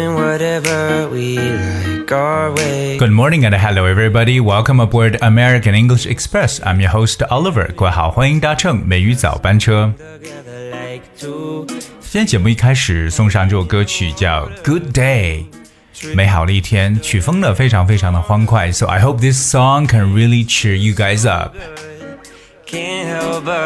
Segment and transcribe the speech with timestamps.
[0.00, 2.96] doing whatever we like our way.
[2.96, 4.40] Good morning and hello everybody.
[4.40, 6.60] Welcome aboard American English Express.
[6.64, 7.70] I'm your host Oliver.
[7.74, 9.92] 各位好，欢迎搭乘美语早班车。
[9.98, 11.66] Together like two.
[12.00, 18.72] 今天节目一开始送上这首歌曲叫《Good Day》，美好的一天，曲风呢非常非常的欢快。
[18.72, 21.54] So I hope this song can really cheer you guys up.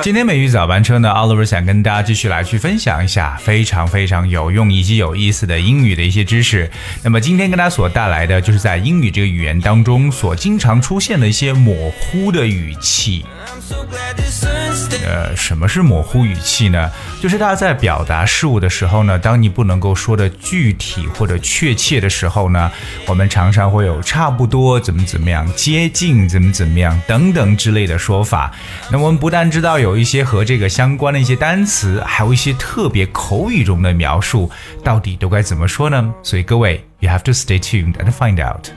[0.02, 6.70] 今天美语早班车呢，Oliver 想跟大家继续来去分享一下非常非常有用以及有意思的英语的一些知识。
[7.04, 13.24] 那么今天跟大家所带来的就是在英语这个语言当中所经常出现的一些模糊的语气。
[15.08, 16.90] 呃，什么是模糊语气呢？
[17.22, 22.72] 就是大家在表达事物的时候呢，当你不能够说的具体或者确切的时候呢，
[23.06, 28.52] 我们常常会有差不多怎么怎么样、接近怎么怎么样等等之类的说法。
[28.96, 34.50] 那我们不但知道有一些和这个相关的一些单词，还有一些特别口语中的描述，
[34.86, 36.14] 到底都该怎么说呢？
[36.24, 38.70] 所以各位，you have to stay tuned and find out.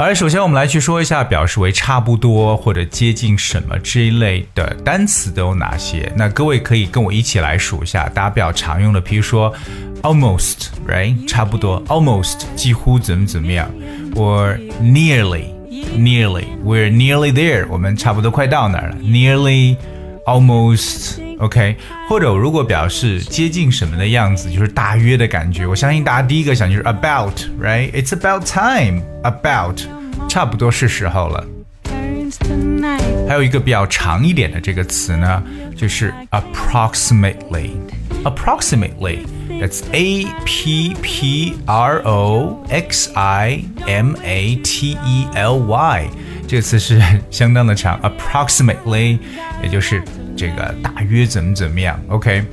[0.00, 6.12] 而首先，我们来去说一下表示为差不多或者接近什么这一类的单词都有哪些。
[6.16, 9.54] 那各位可以跟我一起来数一下大家比较常用的，比如说
[10.02, 13.70] almost，right，差不多，almost 几乎怎么怎么样
[14.15, 21.77] ，or nearly，nearly，we're nearly there，我们差不多快到那儿了，nearly。almost OK，
[22.09, 25.65] 或者如果表示接近什么的样子，就是大约的感觉。
[25.65, 29.79] 我相信大家第一个想就是 about，right？It's about time，about，
[30.27, 31.47] 差不多是时候了。
[31.85, 33.25] turns tonight.
[33.25, 35.41] 还有一个比较长一点的这个词呢，
[35.77, 39.19] 就是 approximately。approximately。
[39.61, 46.07] That's A P P R O X I M A T E L Y，
[46.47, 49.19] 这个词是相当的长，approximately，
[49.63, 50.03] 也就是
[50.35, 52.43] 这个大约怎么怎么样，OK？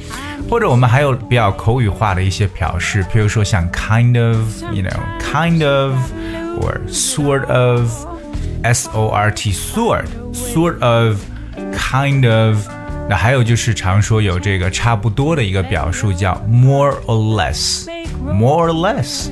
[0.48, 11.20] 或者我们还有比较口语化的一些表示，譬如说像 kind of，you know，kind of，or sort of。S O R T sort sort of
[11.74, 12.66] kind of，
[13.08, 17.86] 那还有就是常说有这个差不多的一个表述叫 more or less
[18.32, 19.28] more or less，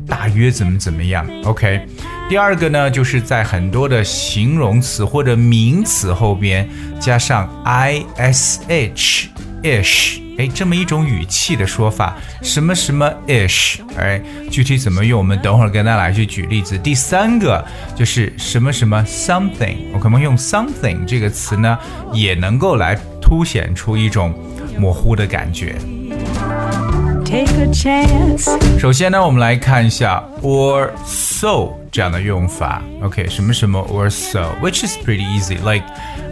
[0.05, 1.85] 大约怎么怎么样，OK。
[2.27, 6.67] 第二个呢，就是在很多的形容词或者名词后边
[6.99, 9.29] 加上 i s h
[9.63, 16.77] ish，哎，这么一种语气的说法，什么什么 ish，哎，具体怎么用，我们等会儿跟大家来去举例子。
[16.77, 17.65] 第三个
[17.95, 21.77] 就是什么什么 something，我可能用 something 这个词呢，
[22.13, 24.33] 也能够来凸显出一种
[24.77, 25.75] 模糊的感觉。
[27.28, 28.48] Take a chance.
[28.78, 32.82] 首先呢，我们来看一下 or so 这样的用法。
[33.02, 35.84] OK，什么什么 or so，which is pretty easy。Like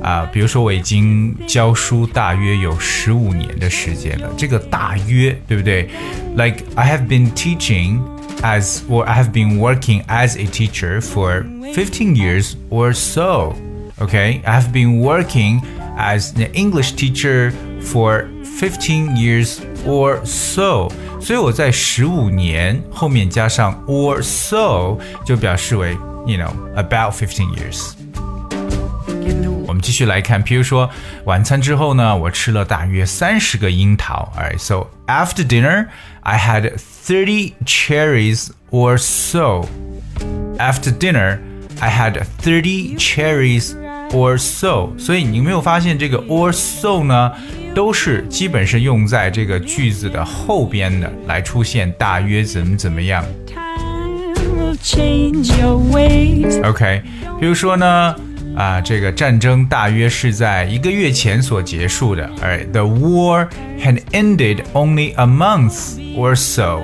[0.02, 5.88] 啊、比如说我已经教书大约有十五年的时间了，这个大约对不对？
[6.36, 8.00] Like I have been teaching
[8.42, 11.44] as or I have been working as a teacher for
[11.74, 13.54] 15 years or so.
[14.00, 15.60] Okay, I have been working
[15.96, 18.26] as an English teacher for
[18.58, 20.88] 15 years or so，
[21.20, 25.92] 所以我在十五年后面加上 or so，就表示为
[26.26, 27.92] you know about fifteen years。
[29.66, 30.90] 我们继续来看，比如说
[31.24, 34.30] 晚餐之后呢，我吃了大约三十个樱桃。
[34.36, 35.86] Alright, so after dinner,
[36.20, 39.66] I had thirty cherries or so.
[40.58, 41.38] After dinner,
[41.80, 43.74] I had thirty cherries
[44.10, 44.90] or so。
[44.98, 47.32] 所以你有没有发现这个 or so 呢，
[47.74, 53.24] 都是基本是用在这个句子的后边的，来出现大约怎么怎么样。
[53.46, 56.62] Time will change your ways.
[56.64, 57.02] OK，
[57.40, 58.14] 比如说呢，
[58.56, 62.28] 啊，这个战争大约是在一个月前所结束的。
[62.40, 63.48] Alright, the war
[63.80, 66.82] had ended only a month or so.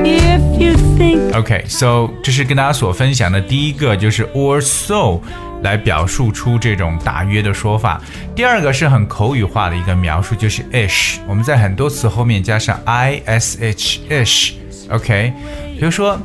[0.00, 0.06] By candlelight.
[0.06, 5.20] If you think OK，so、这是跟大家所分享的第一个，就是 or so
[5.62, 8.00] 来表述出这种大约的说法。
[8.34, 11.18] 第二个是很口语化的一个描述，就是 ish。
[11.28, 15.32] 我们在很多词后面加上 i s h ish。OK，
[15.78, 16.18] 比如说，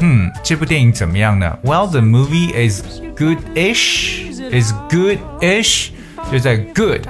[0.00, 1.58] 嗯，这部电影怎么样呢？
[1.62, 2.82] Well, the movie is
[3.16, 4.24] good-ish.
[4.36, 5.88] Is good-ish，
[6.30, 7.00] 就在 good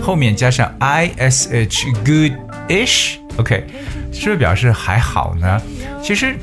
[0.00, 3.64] 后面加上 i s h good-ish。OK，
[4.11, 5.61] 是不是表示还好呢？
[6.01, 6.35] 其实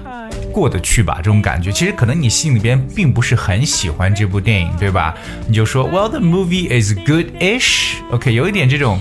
[0.52, 1.70] 过得去吧，这种感觉。
[1.70, 5.14] 其实可能你心里边并不是很喜欢这部电影，对吧？
[5.46, 7.96] 你就说，Well, the movie is good-ish.
[8.10, 9.00] OK，有一点这种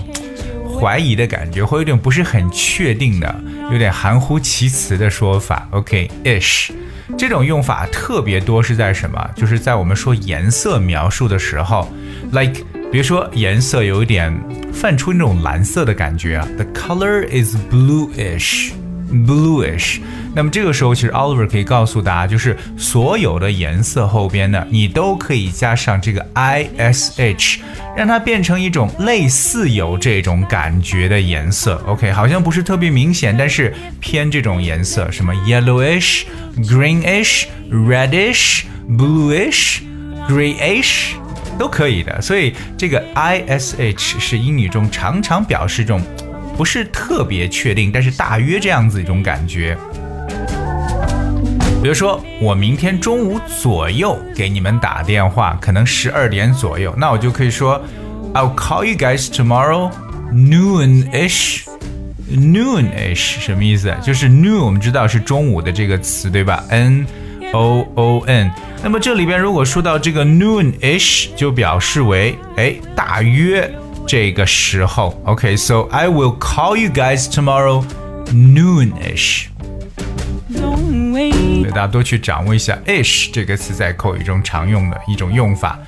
[0.78, 3.40] 怀疑的感觉，或有点不是很确定的，
[3.72, 5.66] 有点含糊其辞的说法。
[5.70, 6.70] OK，ish
[7.16, 9.30] 这种用法特别多，是在什么？
[9.34, 11.90] 就是在我们说颜色描述的时候
[12.32, 14.34] ，like 比如说颜色有一点
[14.72, 18.70] 泛出那种蓝色的感觉啊，the color is bluish。
[19.10, 20.00] bluish。
[20.34, 27.58] 那么这个时候，其实 Oliver 可以告诉大家，就是所有的颜色后边呢，你都可以加上这个 ish，
[27.96, 31.82] 让它变成一种类似有这种感觉的颜色。
[31.86, 36.24] OK，好像不是特别明显，但是偏这种颜色，什么 yellowish、
[36.58, 39.78] greenish、reddish、bluish、
[40.28, 41.12] grayish
[41.58, 42.20] 都可以的。
[42.20, 46.00] 所以这个 ish 是英语中常常表示这种。
[46.56, 49.78] 不是特别确定，但是大约这样子一种感觉。
[51.80, 57.80] 比如说，我明天中午左右给你们打电话，可能十二点左右，那我就可以说
[58.34, 59.88] ，I'll call you guys tomorrow
[60.32, 61.62] noon-ish。
[62.28, 63.94] noon-ish 什么意思？
[64.02, 67.06] 就是 noon 我们知道是中午的这个词，对吧？n
[67.53, 68.51] o o n。
[68.83, 73.69] 那么这里边如果说到这个 noon-ish，就表示为哎大约。
[74.05, 77.85] 这个时候，OK，so、okay, I will call you guys tomorrow
[78.33, 79.45] noonish。
[81.58, 85.78] 所以大家多去掌握一下 ish 这个词在口语中常用的一种用法。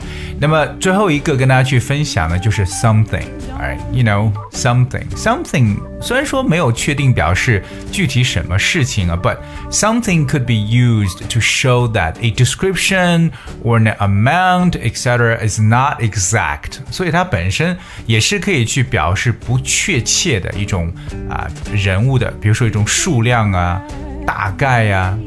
[0.40, 3.25] 那么最后一个跟大家去分享的就是 something。
[3.58, 7.62] Alright，you know something something 虽然说没有确定表示
[7.93, 9.37] 具体什么事情啊，but
[9.70, 13.31] something could be used to show that a description
[13.62, 16.78] or an amount etc is not exact。
[16.90, 17.76] 所以它本身
[18.06, 20.93] 也是可以去表示不确切的一种
[21.28, 23.81] 啊人物的，比如说一种数量啊。
[24.26, 25.19] 大概呀、啊，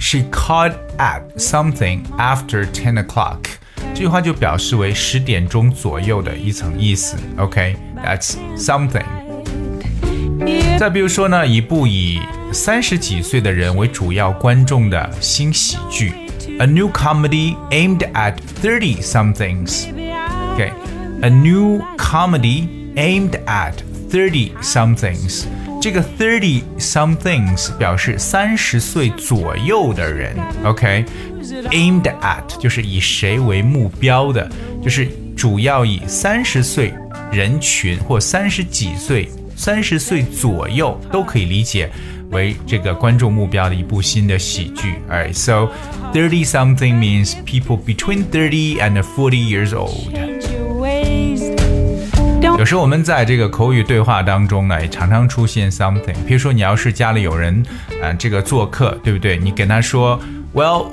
[0.00, 3.38] She called at something after ten o'clock.
[3.94, 7.16] 这句话就表示为十点钟左右的一层意思。
[7.36, 8.56] OK，that's、okay?
[8.56, 9.25] something。
[10.79, 12.19] 再比如说呢，一部以
[12.53, 16.13] 三十几岁的人为主要观众的新喜剧
[16.59, 19.87] ，a new comedy aimed at thirty somethings。
[20.53, 23.73] OK，a new comedy aimed at
[24.09, 25.45] thirty somethings。
[25.81, 30.35] 这个 thirty somethings 表示三十岁左右的人。
[30.63, 34.49] OK，aimed at 就是以谁为目标的，
[34.81, 36.93] 就是主要以三十岁
[37.31, 39.29] 人群或三十几岁。
[39.56, 41.90] 三十岁左右都可以理解
[42.30, 44.94] 为这个观众目标的一部新的喜剧。
[45.10, 45.68] Alright, so
[46.12, 50.10] thirty something means people between thirty and forty years old.
[52.58, 56.14] 有时候我们在这个口语对话当中呢，也常常出现 something。
[56.26, 57.60] 比如说，你要是家里有人
[58.00, 59.36] 啊、呃，这个做客，对不对？
[59.38, 60.20] 你跟他说，
[60.54, 60.88] Well，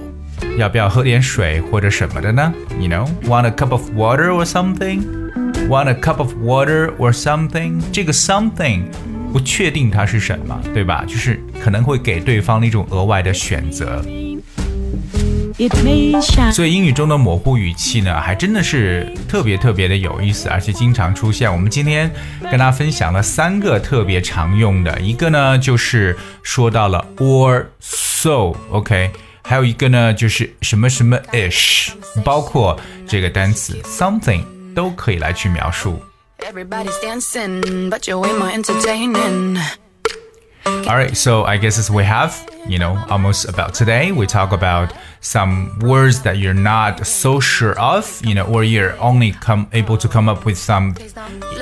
[0.57, 2.53] 要不要喝点水或者什么的呢？
[2.79, 4.45] You know, want a cup of water or
[5.64, 7.80] something？Want a cup of water or something？
[7.92, 8.84] 这个 something
[9.32, 11.04] 不确定它是什么，对吧？
[11.06, 14.02] 就是可能会给对方一种额外的选择。
[16.52, 21.50] 所以英语中的模糊语气呢，还真的是特别特别的有意思，而且经常出现。
[21.50, 22.10] 我们今天
[22.42, 29.10] 跟大家分享了三个特别常用的，一个呢就是说到了 or so，OK，、okay?
[29.42, 31.90] 还有一个呢就是什么什么 ish，
[32.24, 34.42] 包括这个单词 something。
[34.75, 36.01] 都可以来去描述。
[40.85, 42.33] All right, so I guess as we have,
[42.67, 44.89] you know, almost about today, we talk about
[45.21, 49.97] some words that you're not so sure of, you know, or you're only come able
[49.97, 50.95] to come up with some,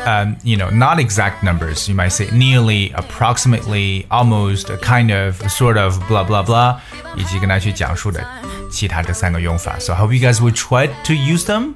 [0.05, 1.87] um, you know, not exact numbers.
[1.87, 6.77] You might say nearly, approximately, almost, kind of, sort of, blah blah blah，
[7.15, 8.25] 以及跟大家去讲述的
[8.69, 9.77] 其他的三个用法。
[9.79, 11.75] So I hope you guys will try to use them.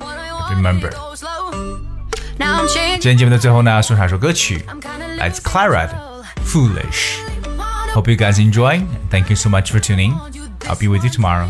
[0.50, 0.92] Remember.
[3.00, 4.64] 今天节目的最后呢，送上一首歌曲，
[5.18, 8.86] 来自 Clara 的《Foolish》。Hope you guys enjoy.
[9.10, 10.14] Thank you so much for tuning.
[10.68, 11.50] I'll be with you tomorrow.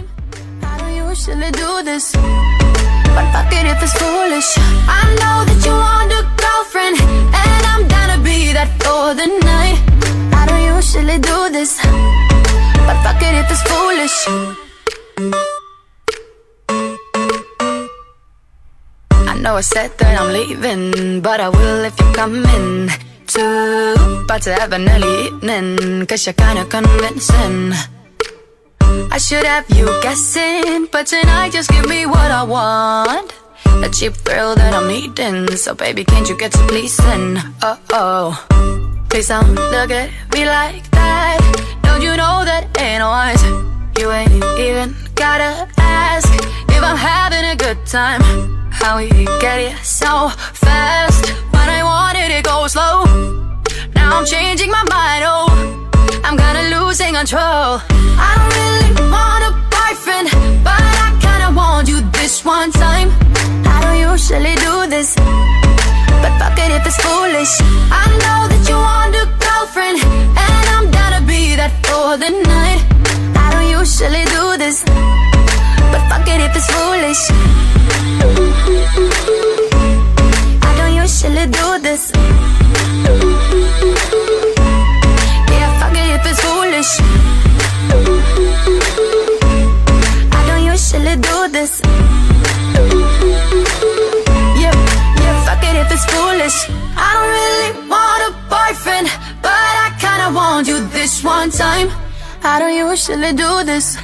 [3.13, 4.57] But fuck it if it's foolish.
[4.88, 9.27] I know that you want a girlfriend, and I'm down to be that for the
[9.43, 9.77] night.
[10.33, 11.77] I don't usually do this,
[12.88, 14.27] but fuck it if it's foolish.
[19.46, 22.90] Know I said that I'm leaving, but I will if you come in
[23.26, 23.94] too.
[24.24, 27.72] About to have an early evening, cause you're kinda convincing.
[29.14, 33.32] I should have you guessing, but tonight just give me what I want.
[33.82, 37.38] The cheap thrill that I'm needing, so baby, can't you get to pleasing?
[37.62, 38.28] Oh oh,
[39.08, 41.38] please don't look at me like that.
[41.84, 43.42] Don't you know that ain't always?
[43.98, 46.28] You ain't even gotta ask
[46.76, 48.65] if I'm having a good time.
[48.80, 49.09] How we
[49.40, 51.33] get it so fast?
[51.50, 53.04] When I wanted it go slow.
[53.95, 55.25] Now I'm changing my mind.
[55.26, 55.47] Oh,
[56.25, 57.80] I'm kinda losing control.
[58.28, 60.28] I don't really want a boyfriend,
[60.62, 63.09] but I kinda want you this one time.
[63.75, 65.14] I don't usually do this,
[66.23, 67.54] but fuck it if it's foolish.
[68.02, 69.99] I know that you want a girlfriend,
[70.47, 72.80] and I'm gonna be that for the night.
[73.45, 74.85] I don't usually do this,
[76.28, 77.23] it if it's foolish.
[80.62, 82.12] I don't usually do this.
[85.52, 86.90] Yeah, fuck it if it's foolish.
[90.33, 91.80] I don't usually do this.
[94.62, 94.75] Yeah,
[95.23, 96.59] yeah, fuck it if it's foolish.
[96.97, 99.06] I don't really want a boyfriend,
[99.42, 101.88] but I kinda want you this one time.
[102.42, 103.97] I don't usually do this.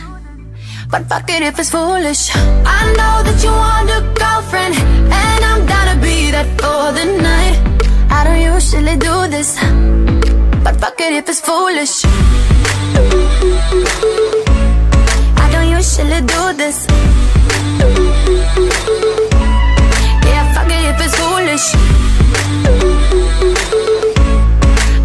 [0.93, 2.31] But fuck it if it's foolish.
[2.37, 4.75] I know that you want a girlfriend,
[5.21, 7.57] and I'm down to be that for the night.
[8.11, 9.57] I don't usually do this,
[10.63, 12.05] but fuck it if it's foolish.
[15.43, 16.87] I don't usually do this.
[20.29, 21.67] Yeah, fuck it if it's foolish.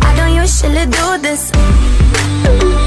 [0.03, 2.86] I don't usually do this.